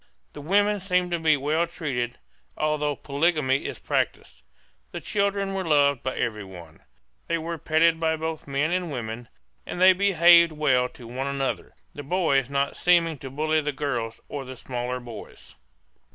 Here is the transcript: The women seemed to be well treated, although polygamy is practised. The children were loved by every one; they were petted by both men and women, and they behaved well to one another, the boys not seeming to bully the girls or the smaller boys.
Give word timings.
The 0.33 0.41
women 0.41 0.79
seemed 0.79 1.11
to 1.11 1.19
be 1.19 1.37
well 1.37 1.67
treated, 1.67 2.17
although 2.57 2.95
polygamy 2.95 3.65
is 3.65 3.77
practised. 3.77 4.41
The 4.89 4.99
children 4.99 5.53
were 5.53 5.63
loved 5.63 6.01
by 6.01 6.17
every 6.17 6.43
one; 6.43 6.79
they 7.27 7.37
were 7.37 7.59
petted 7.59 7.99
by 7.99 8.15
both 8.15 8.47
men 8.47 8.71
and 8.71 8.91
women, 8.91 9.27
and 9.63 9.79
they 9.79 9.93
behaved 9.93 10.53
well 10.53 10.89
to 10.89 11.05
one 11.05 11.27
another, 11.27 11.75
the 11.93 12.01
boys 12.01 12.49
not 12.49 12.75
seeming 12.75 13.19
to 13.19 13.29
bully 13.29 13.61
the 13.61 13.71
girls 13.71 14.19
or 14.27 14.43
the 14.43 14.55
smaller 14.55 14.99
boys. 14.99 15.53